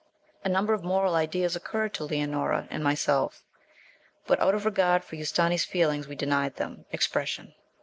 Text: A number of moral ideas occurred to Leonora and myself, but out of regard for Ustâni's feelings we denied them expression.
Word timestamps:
A 0.43 0.49
number 0.49 0.73
of 0.73 0.83
moral 0.83 1.13
ideas 1.13 1.55
occurred 1.55 1.93
to 1.93 2.03
Leonora 2.05 2.67
and 2.71 2.83
myself, 2.83 3.43
but 4.25 4.39
out 4.39 4.55
of 4.55 4.65
regard 4.65 5.03
for 5.03 5.15
Ustâni's 5.15 5.63
feelings 5.63 6.07
we 6.07 6.15
denied 6.15 6.55
them 6.55 6.85
expression. 6.91 7.53